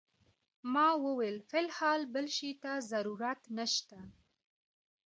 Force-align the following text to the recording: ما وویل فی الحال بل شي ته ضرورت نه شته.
ما 0.73 0.87
وویل 1.05 1.37
فی 1.49 1.57
الحال 1.63 2.01
بل 2.13 2.25
شي 2.35 2.51
ته 2.63 2.71
ضرورت 2.91 3.41
نه 3.57 3.65
شته. 3.73 3.99